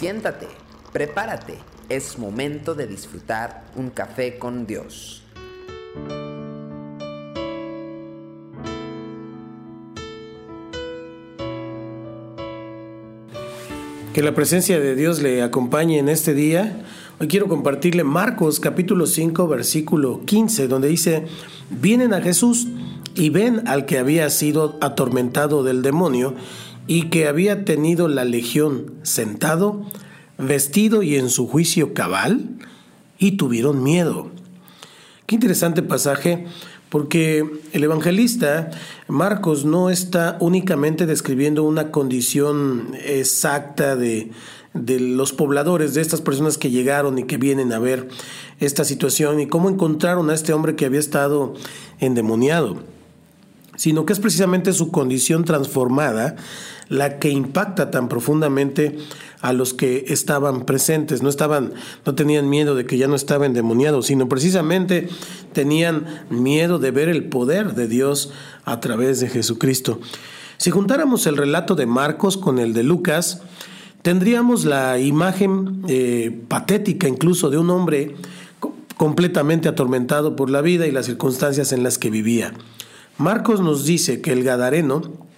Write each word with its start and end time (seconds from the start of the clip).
Siéntate, 0.00 0.46
prepárate, 0.94 1.58
es 1.90 2.18
momento 2.18 2.74
de 2.74 2.86
disfrutar 2.86 3.64
un 3.76 3.90
café 3.90 4.38
con 4.38 4.66
Dios. 4.66 5.22
Que 14.14 14.22
la 14.22 14.34
presencia 14.34 14.80
de 14.80 14.94
Dios 14.94 15.20
le 15.20 15.42
acompañe 15.42 15.98
en 15.98 16.08
este 16.08 16.32
día. 16.32 16.82
Hoy 17.18 17.28
quiero 17.28 17.48
compartirle 17.48 18.02
Marcos 18.02 18.58
capítulo 18.58 19.04
5 19.04 19.48
versículo 19.48 20.22
15, 20.24 20.66
donde 20.66 20.88
dice, 20.88 21.26
vienen 21.68 22.14
a 22.14 22.22
Jesús 22.22 22.68
y 23.14 23.28
ven 23.28 23.68
al 23.68 23.84
que 23.84 23.98
había 23.98 24.30
sido 24.30 24.78
atormentado 24.80 25.62
del 25.62 25.82
demonio 25.82 26.36
y 26.90 27.02
que 27.02 27.28
había 27.28 27.64
tenido 27.64 28.08
la 28.08 28.24
legión 28.24 28.94
sentado, 29.04 29.86
vestido 30.38 31.04
y 31.04 31.14
en 31.14 31.30
su 31.30 31.46
juicio 31.46 31.94
cabal, 31.94 32.48
y 33.16 33.36
tuvieron 33.36 33.84
miedo. 33.84 34.28
Qué 35.26 35.36
interesante 35.36 35.84
pasaje, 35.84 36.46
porque 36.88 37.48
el 37.72 37.84
evangelista 37.84 38.70
Marcos 39.06 39.64
no 39.64 39.88
está 39.88 40.36
únicamente 40.40 41.06
describiendo 41.06 41.62
una 41.62 41.92
condición 41.92 42.96
exacta 43.04 43.94
de, 43.94 44.32
de 44.74 44.98
los 44.98 45.32
pobladores, 45.32 45.94
de 45.94 46.00
estas 46.00 46.20
personas 46.20 46.58
que 46.58 46.72
llegaron 46.72 47.20
y 47.20 47.22
que 47.22 47.36
vienen 47.36 47.72
a 47.72 47.78
ver 47.78 48.08
esta 48.58 48.84
situación 48.84 49.38
y 49.38 49.46
cómo 49.46 49.70
encontraron 49.70 50.28
a 50.28 50.34
este 50.34 50.52
hombre 50.52 50.74
que 50.74 50.86
había 50.86 50.98
estado 50.98 51.54
endemoniado, 52.00 52.82
sino 53.80 54.04
que 54.04 54.12
es 54.12 54.20
precisamente 54.20 54.74
su 54.74 54.90
condición 54.90 55.46
transformada 55.46 56.36
la 56.90 57.18
que 57.18 57.30
impacta 57.30 57.90
tan 57.90 58.10
profundamente 58.10 58.98
a 59.40 59.54
los 59.54 59.72
que 59.72 60.04
estaban 60.08 60.66
presentes. 60.66 61.22
No 61.22 61.30
estaban, 61.30 61.72
no 62.04 62.14
tenían 62.14 62.50
miedo 62.50 62.74
de 62.74 62.84
que 62.84 62.98
ya 62.98 63.08
no 63.08 63.16
estaba 63.16 63.46
endemoniado, 63.46 64.02
sino 64.02 64.28
precisamente 64.28 65.08
tenían 65.54 66.04
miedo 66.28 66.78
de 66.78 66.90
ver 66.90 67.08
el 67.08 67.24
poder 67.30 67.74
de 67.74 67.88
Dios 67.88 68.32
a 68.66 68.80
través 68.80 69.18
de 69.20 69.30
Jesucristo. 69.30 69.98
Si 70.58 70.70
juntáramos 70.70 71.26
el 71.26 71.38
relato 71.38 71.74
de 71.74 71.86
Marcos 71.86 72.36
con 72.36 72.58
el 72.58 72.74
de 72.74 72.82
Lucas, 72.82 73.40
tendríamos 74.02 74.66
la 74.66 74.98
imagen 74.98 75.84
eh, 75.88 76.38
patética 76.48 77.08
incluso 77.08 77.48
de 77.48 77.56
un 77.56 77.70
hombre 77.70 78.14
completamente 78.98 79.70
atormentado 79.70 80.36
por 80.36 80.50
la 80.50 80.60
vida 80.60 80.86
y 80.86 80.90
las 80.90 81.06
circunstancias 81.06 81.72
en 81.72 81.82
las 81.82 81.96
que 81.96 82.10
vivía. 82.10 82.52
Marcos 83.20 83.60
nos 83.60 83.84
dice 83.84 84.20
que 84.20 84.32
el 84.32 84.42
Gadareno 84.42 85.30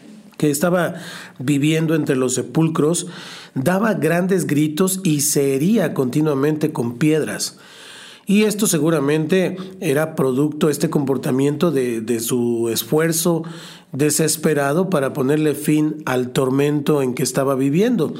que 0.42 0.50
estaba 0.50 0.96
viviendo 1.38 1.94
entre 1.94 2.16
los 2.16 2.34
sepulcros, 2.34 3.06
daba 3.54 3.94
grandes 3.94 4.48
gritos 4.48 4.98
y 5.04 5.20
se 5.20 5.54
hería 5.54 5.94
continuamente 5.94 6.72
con 6.72 6.98
piedras. 6.98 7.58
Y 8.26 8.42
esto 8.42 8.66
seguramente 8.66 9.56
era 9.80 10.16
producto, 10.16 10.68
este 10.68 10.90
comportamiento, 10.90 11.70
de, 11.70 12.00
de, 12.00 12.18
su 12.18 12.68
esfuerzo 12.72 13.44
desesperado 13.92 14.90
para 14.90 15.12
ponerle 15.12 15.54
fin 15.54 16.02
al 16.06 16.30
tormento 16.30 17.02
en 17.02 17.14
que 17.14 17.22
estaba 17.22 17.54
viviendo. 17.54 18.12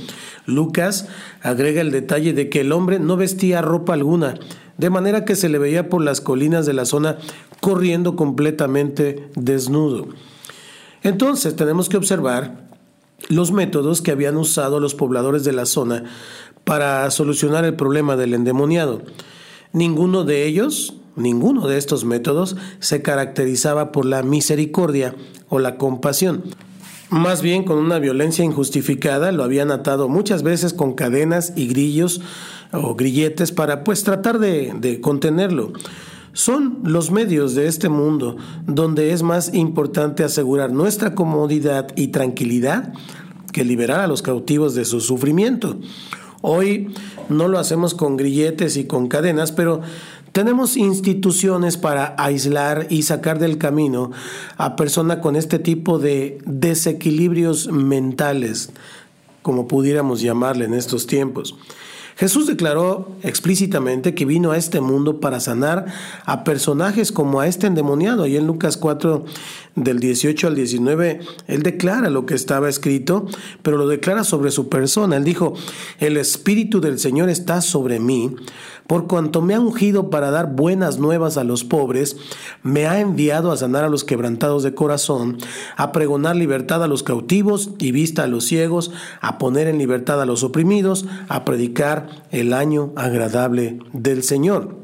Lucas 0.47 1.09
agrega 1.41 1.81
el 1.81 1.91
detalle 1.91 2.33
de 2.33 2.49
que 2.49 2.61
el 2.61 2.71
hombre 2.71 3.01
no 3.01 3.17
vestía 3.17 3.63
ropa 3.63 3.95
alguna, 3.95 4.35
de 4.79 4.91
manera 4.91 5.25
que 5.25 5.37
se 5.37 5.49
le 5.49 5.59
veía 5.59 5.89
por 5.89 6.03
las 6.03 6.21
colinas 6.21 6.67
de 6.67 6.73
la 6.73 6.85
zona 6.85 7.19
corriendo 7.61 8.17
completamente 8.17 9.29
desnudo. 9.35 10.09
Entonces 11.03 11.57
tenemos 11.57 11.89
que 11.89 11.97
observar 11.97 12.69
los 13.29 13.53
métodos 13.53 14.03
que 14.03 14.11
habían 14.11 14.37
usado 14.37 14.81
los 14.81 14.95
pobladores 14.95 15.45
de 15.45 15.53
la 15.53 15.67
zona 15.67 16.05
para 16.65 17.11
solucionar 17.11 17.65
el 17.65 17.75
problema 17.75 18.17
del 18.17 18.35
endemoniado. 18.35 19.03
Ninguno 19.73 20.25
de 20.25 20.47
ellos, 20.47 20.95
ninguno 21.17 21.67
de 21.67 21.79
estos 21.79 22.05
métodos 22.05 22.57
se 22.79 23.03
caracterizaba 23.03 23.93
por 23.93 24.05
la 24.05 24.23
misericordia 24.23 25.15
o 25.49 25.59
la 25.59 25.77
compasión. 25.77 26.45
Más 27.11 27.43
bien 27.43 27.65
con 27.65 27.77
una 27.79 27.99
violencia 27.99 28.45
injustificada 28.45 29.33
lo 29.33 29.45
habían 29.45 29.71
atado 29.71 30.09
muchas 30.09 30.43
veces 30.43 30.73
con 30.73 30.95
cadenas 30.95 31.53
y 31.57 31.69
grillos 31.69 32.23
o 32.73 32.95
grilletes 32.95 33.53
para 33.53 33.85
pues 33.85 34.05
tratar 34.05 34.39
de, 34.39 34.73
de 34.79 35.01
contenerlo. 35.01 35.73
Son 36.33 36.79
los 36.83 37.11
medios 37.11 37.55
de 37.55 37.67
este 37.67 37.91
mundo 37.91 38.37
donde 38.67 39.13
es 39.13 39.23
más 39.23 39.53
importante 39.53 40.25
asegurar 40.25 40.73
nuestra 40.73 41.15
comodidad 41.15 41.89
y 41.95 42.09
tranquilidad 42.09 42.95
que 43.53 43.65
liberar 43.65 44.01
a 44.01 44.07
los 44.07 44.23
cautivos 44.23 44.75
de 44.75 44.87
su 44.87 45.01
sufrimiento. 45.01 45.77
Hoy 46.41 46.93
no 47.29 47.49
lo 47.49 47.59
hacemos 47.59 47.95
con 47.95 48.17
grilletes 48.17 48.77
y 48.77 48.85
con 48.85 49.09
cadenas, 49.09 49.53
pero 49.53 49.83
tenemos 50.33 50.79
instituciones 50.79 51.77
para 51.77 52.15
aislar 52.19 52.87
y 52.89 53.03
sacar 53.03 53.39
del 53.39 53.59
camino 53.59 54.11
a 54.57 54.75
personas 54.75 55.19
con 55.19 55.37
este 55.37 55.59
tipo 55.59 55.99
de 55.99 56.39
desequilibrios 56.47 57.71
mentales, 57.71 58.71
como 59.43 59.69
pudiéramos 59.69 60.23
llamarle 60.23 60.65
en 60.65 60.73
estos 60.73 61.07
tiempos. 61.07 61.55
Jesús 62.17 62.47
declaró 62.47 63.09
explícitamente 63.23 64.15
que 64.15 64.25
vino 64.25 64.53
a 64.53 64.57
este 64.57 64.81
mundo 64.81 65.21
para 65.21 65.41
sanar 65.41 65.87
a 66.25 66.45
personajes 66.45 67.13
como 67.13 67.41
a 67.41 67.47
este 67.47 67.67
endemoniado. 67.67 68.27
Y 68.27 68.37
en 68.37 68.47
Lucas 68.47 68.77
4, 68.77 69.25
del 69.75 70.01
18 70.01 70.49
al 70.49 70.55
19, 70.55 71.21
él 71.47 71.63
declara 71.63 72.11
lo 72.11 72.27
que 72.27 72.35
estaba 72.35 72.69
escrito, 72.69 73.27
pero 73.63 73.79
lo 73.79 73.89
declara 73.89 74.25
sobre 74.25 74.51
su 74.51 74.69
persona. 74.69 75.17
Él 75.17 75.25
dijo, 75.25 75.55
el 75.99 76.17
Espíritu 76.17 76.81
del 76.81 76.99
Señor 76.99 77.31
está 77.31 77.63
sobre 77.63 77.99
mí, 77.99 78.35
por 78.87 79.07
cuanto 79.07 79.41
me 79.41 79.55
ha 79.55 79.61
ungido 79.61 80.11
para 80.11 80.31
dar 80.31 80.55
buenas 80.55 80.99
nuevas 80.99 81.39
a 81.39 81.45
los 81.45 81.65
pobres, 81.65 82.17
me 82.63 82.87
ha 82.87 83.01
enviado 83.01 83.51
a 83.51 83.57
sanar 83.57 83.85
a 83.85 83.89
los 83.89 84.05
quebrantados 84.05 84.63
de 84.63 84.75
corazón, 84.75 85.39
a 85.77 85.93
pregonar 85.93 86.37
libertad 86.37 86.83
a 86.83 86.89
los 86.89 87.03
cautivos 87.03 87.71
y 87.79 87.93
vista 87.93 88.25
a 88.25 88.27
los 88.27 88.45
ciegos, 88.45 88.91
a 89.21 89.39
poner 89.39 89.69
en 89.69 89.79
libertad 89.79 90.21
a 90.21 90.27
los 90.27 90.43
oprimidos, 90.43 91.07
a 91.29 91.45
predicar 91.45 92.02
el 92.31 92.53
año 92.53 92.93
agradable 92.97 93.79
del 93.93 94.23
Señor. 94.23 94.77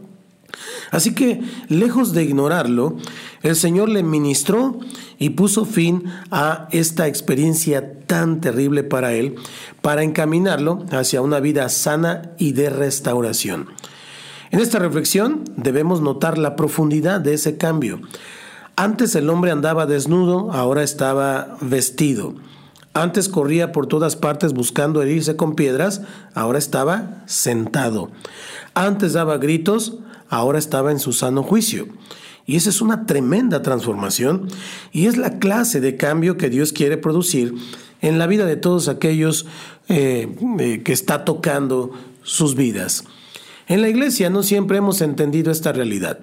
Así 0.90 1.14
que, 1.14 1.42
lejos 1.68 2.12
de 2.12 2.24
ignorarlo, 2.24 2.96
el 3.42 3.56
Señor 3.56 3.88
le 3.88 4.02
ministró 4.02 4.78
y 5.18 5.30
puso 5.30 5.64
fin 5.64 6.04
a 6.30 6.68
esta 6.70 7.06
experiencia 7.06 8.00
tan 8.06 8.40
terrible 8.40 8.82
para 8.82 9.12
él, 9.12 9.36
para 9.82 10.02
encaminarlo 10.02 10.84
hacia 10.90 11.20
una 11.20 11.40
vida 11.40 11.68
sana 11.68 12.30
y 12.38 12.52
de 12.52 12.70
restauración. 12.70 13.68
En 14.50 14.60
esta 14.60 14.78
reflexión 14.78 15.44
debemos 15.56 16.00
notar 16.00 16.38
la 16.38 16.56
profundidad 16.56 17.20
de 17.20 17.34
ese 17.34 17.58
cambio. 17.58 18.00
Antes 18.76 19.14
el 19.14 19.28
hombre 19.28 19.50
andaba 19.50 19.86
desnudo, 19.86 20.52
ahora 20.52 20.82
estaba 20.82 21.58
vestido. 21.60 22.34
Antes 23.02 23.28
corría 23.28 23.70
por 23.70 23.86
todas 23.86 24.16
partes 24.16 24.52
buscando 24.52 25.02
herirse 25.02 25.36
con 25.36 25.54
piedras, 25.54 26.02
ahora 26.34 26.58
estaba 26.58 27.22
sentado. 27.26 28.10
Antes 28.74 29.12
daba 29.12 29.38
gritos, 29.38 29.98
ahora 30.28 30.58
estaba 30.58 30.90
en 30.90 30.98
su 30.98 31.12
sano 31.12 31.44
juicio. 31.44 31.86
Y 32.44 32.56
esa 32.56 32.70
es 32.70 32.80
una 32.80 33.06
tremenda 33.06 33.62
transformación 33.62 34.48
y 34.90 35.06
es 35.06 35.16
la 35.16 35.38
clase 35.38 35.80
de 35.80 35.96
cambio 35.96 36.36
que 36.36 36.50
Dios 36.50 36.72
quiere 36.72 36.96
producir 36.96 37.54
en 38.00 38.18
la 38.18 38.26
vida 38.26 38.46
de 38.46 38.56
todos 38.56 38.88
aquellos 38.88 39.46
eh, 39.88 40.34
eh, 40.58 40.82
que 40.82 40.92
está 40.92 41.24
tocando 41.24 41.92
sus 42.24 42.56
vidas. 42.56 43.04
En 43.68 43.80
la 43.80 43.88
iglesia 43.88 44.28
no 44.28 44.42
siempre 44.42 44.78
hemos 44.78 45.02
entendido 45.02 45.52
esta 45.52 45.72
realidad 45.72 46.18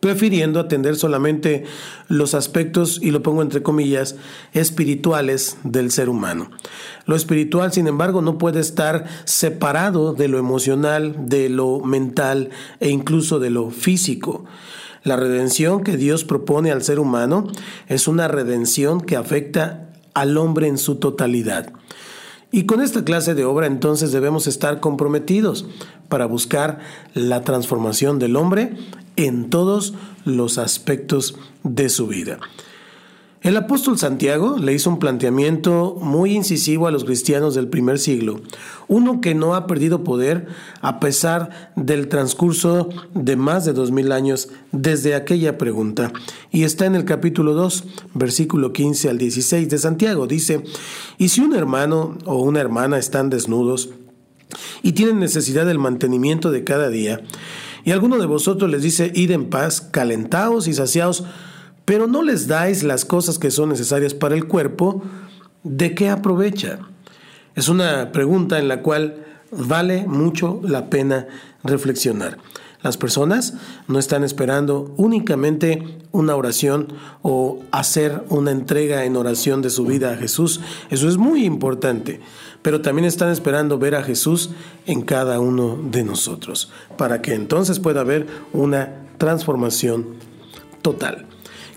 prefiriendo 0.00 0.60
atender 0.60 0.96
solamente 0.96 1.64
los 2.08 2.34
aspectos, 2.34 2.98
y 3.02 3.10
lo 3.10 3.22
pongo 3.22 3.42
entre 3.42 3.62
comillas, 3.62 4.16
espirituales 4.52 5.58
del 5.64 5.90
ser 5.90 6.08
humano. 6.08 6.50
Lo 7.06 7.16
espiritual, 7.16 7.72
sin 7.72 7.86
embargo, 7.86 8.20
no 8.20 8.38
puede 8.38 8.60
estar 8.60 9.06
separado 9.24 10.12
de 10.12 10.28
lo 10.28 10.38
emocional, 10.38 11.28
de 11.28 11.48
lo 11.48 11.80
mental 11.80 12.50
e 12.80 12.90
incluso 12.90 13.38
de 13.38 13.50
lo 13.50 13.70
físico. 13.70 14.44
La 15.04 15.16
redención 15.16 15.84
que 15.84 15.96
Dios 15.96 16.24
propone 16.24 16.72
al 16.72 16.82
ser 16.82 16.98
humano 16.98 17.46
es 17.86 18.08
una 18.08 18.26
redención 18.26 19.00
que 19.00 19.14
afecta 19.14 19.92
al 20.14 20.36
hombre 20.36 20.66
en 20.66 20.78
su 20.78 20.96
totalidad. 20.96 21.72
Y 22.50 22.64
con 22.64 22.80
esta 22.80 23.04
clase 23.04 23.34
de 23.34 23.44
obra 23.44 23.66
entonces 23.66 24.12
debemos 24.12 24.46
estar 24.46 24.80
comprometidos 24.80 25.66
para 26.08 26.26
buscar 26.26 26.78
la 27.14 27.42
transformación 27.42 28.18
del 28.18 28.34
hombre 28.34 28.76
en 29.16 29.50
todos 29.50 29.94
los 30.24 30.58
aspectos 30.58 31.36
de 31.62 31.88
su 31.88 32.06
vida. 32.06 32.38
El 33.46 33.56
apóstol 33.56 33.96
Santiago 33.96 34.56
le 34.58 34.72
hizo 34.72 34.90
un 34.90 34.98
planteamiento 34.98 35.96
muy 36.00 36.34
incisivo 36.34 36.88
a 36.88 36.90
los 36.90 37.04
cristianos 37.04 37.54
del 37.54 37.68
primer 37.68 38.00
siglo, 38.00 38.40
uno 38.88 39.20
que 39.20 39.36
no 39.36 39.54
ha 39.54 39.68
perdido 39.68 40.02
poder 40.02 40.48
a 40.80 40.98
pesar 40.98 41.72
del 41.76 42.08
transcurso 42.08 42.88
de 43.14 43.36
más 43.36 43.64
de 43.64 43.72
dos 43.72 43.92
mil 43.92 44.10
años 44.10 44.48
desde 44.72 45.14
aquella 45.14 45.58
pregunta. 45.58 46.12
Y 46.50 46.64
está 46.64 46.86
en 46.86 46.96
el 46.96 47.04
capítulo 47.04 47.54
2, 47.54 47.84
versículo 48.14 48.72
15 48.72 49.10
al 49.10 49.18
16 49.18 49.68
de 49.68 49.78
Santiago. 49.78 50.26
Dice, 50.26 50.64
y 51.16 51.28
si 51.28 51.40
un 51.40 51.54
hermano 51.54 52.18
o 52.24 52.42
una 52.42 52.60
hermana 52.60 52.98
están 52.98 53.30
desnudos, 53.30 53.90
y 54.82 54.92
tienen 54.92 55.20
necesidad 55.20 55.66
del 55.66 55.78
mantenimiento 55.78 56.50
de 56.50 56.64
cada 56.64 56.88
día. 56.88 57.20
Y 57.86 57.92
alguno 57.92 58.18
de 58.18 58.26
vosotros 58.26 58.68
les 58.68 58.82
dice, 58.82 59.12
id 59.14 59.30
en 59.30 59.48
paz, 59.48 59.80
calentaos 59.80 60.66
y 60.66 60.74
saciaos, 60.74 61.22
pero 61.84 62.08
no 62.08 62.24
les 62.24 62.48
dais 62.48 62.82
las 62.82 63.04
cosas 63.04 63.38
que 63.38 63.52
son 63.52 63.68
necesarias 63.68 64.12
para 64.12 64.34
el 64.34 64.48
cuerpo, 64.48 65.04
¿de 65.62 65.94
qué 65.94 66.10
aprovecha? 66.10 66.80
Es 67.54 67.68
una 67.68 68.10
pregunta 68.10 68.58
en 68.58 68.66
la 68.66 68.82
cual 68.82 69.24
vale 69.52 70.04
mucho 70.08 70.60
la 70.64 70.90
pena 70.90 71.28
reflexionar. 71.62 72.38
Las 72.82 72.96
personas 72.96 73.54
no 73.86 74.00
están 74.00 74.24
esperando 74.24 74.92
únicamente 74.96 75.98
una 76.10 76.34
oración 76.34 76.88
o 77.22 77.60
hacer 77.70 78.24
una 78.30 78.50
entrega 78.50 79.04
en 79.04 79.16
oración 79.16 79.62
de 79.62 79.70
su 79.70 79.86
vida 79.86 80.12
a 80.12 80.16
Jesús. 80.16 80.60
Eso 80.90 81.08
es 81.08 81.18
muy 81.18 81.44
importante. 81.44 82.20
Pero 82.62 82.80
también 82.80 83.06
están 83.06 83.30
esperando 83.30 83.78
ver 83.78 83.94
a 83.94 84.02
Jesús 84.02 84.50
en 84.86 85.02
cada 85.02 85.40
uno 85.40 85.78
de 85.90 86.04
nosotros, 86.04 86.70
para 86.96 87.22
que 87.22 87.34
entonces 87.34 87.78
pueda 87.78 88.00
haber 88.00 88.26
una 88.52 89.06
transformación 89.18 90.16
total. 90.82 91.26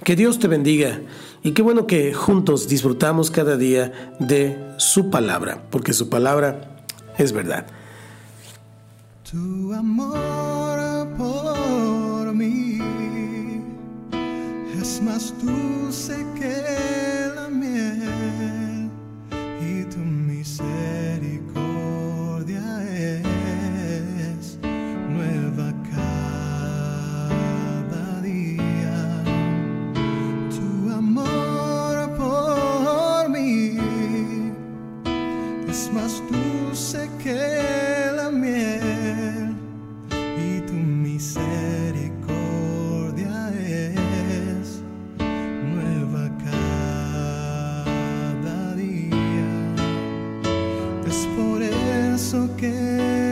Que 0.03 0.15
Dios 0.15 0.39
te 0.39 0.47
bendiga 0.47 1.01
y 1.43 1.51
qué 1.51 1.61
bueno 1.61 1.87
que 1.87 2.13
juntos 2.13 2.67
disfrutamos 2.67 3.31
cada 3.31 3.57
día 3.57 4.15
de 4.19 4.73
su 4.77 5.09
palabra, 5.09 5.63
porque 5.69 5.93
su 5.93 6.09
palabra 6.09 6.83
es 7.17 7.31
verdad. 7.31 7.65
Tu 9.29 9.73
amor 9.73 11.07
por 11.17 12.33
mí 12.33 12.79
es 14.81 15.01
más 15.01 15.33
dulce 15.43 16.25
que 16.39 17.18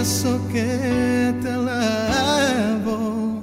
eso 0.00 0.40
que 0.50 1.34
te 1.42 1.50
alabo, 1.50 3.42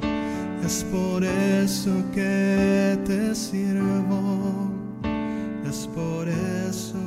es 0.65 0.83
por 0.85 1.23
eso 1.23 1.91
que 2.13 2.97
te 3.05 3.35
sirvo, 3.35 4.71
es 5.69 5.87
por 5.93 6.27
eso 6.27 7.06